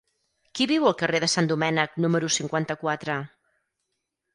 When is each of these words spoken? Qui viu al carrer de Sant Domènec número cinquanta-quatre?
Qui 0.59 0.67
viu 0.71 0.87
al 0.91 0.95
carrer 1.01 1.21
de 1.25 1.29
Sant 1.35 1.51
Domènec 1.53 1.95
número 2.07 2.33
cinquanta-quatre? 2.41 3.23